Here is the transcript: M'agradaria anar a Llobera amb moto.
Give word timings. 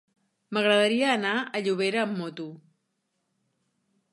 M'agradaria 0.57 1.11
anar 1.17 1.33
a 1.41 1.61
Llobera 1.67 2.01
amb 2.05 2.17
moto. 2.23 2.49